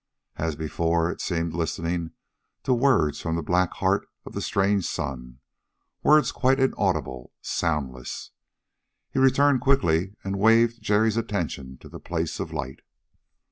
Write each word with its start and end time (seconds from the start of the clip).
As 0.37 0.55
before, 0.55 1.11
it 1.11 1.21
seemed 1.21 1.53
listening 1.53 2.13
to 2.63 2.73
words 2.73 3.21
from 3.21 3.35
the 3.35 3.43
black 3.43 3.73
heart 3.73 4.07
of 4.25 4.33
the 4.33 4.41
strange 4.41 4.83
sun, 4.87 5.37
words 6.01 6.31
quite 6.31 6.59
inaudible 6.59 7.33
soundless. 7.43 8.31
He 9.11 9.19
returned 9.19 9.61
quickly 9.61 10.15
and 10.23 10.39
waved 10.39 10.81
Jerry's 10.81 11.17
attention 11.17 11.77
to 11.81 11.87
the 11.87 11.99
place 11.99 12.39
of 12.39 12.51
light. 12.51 12.79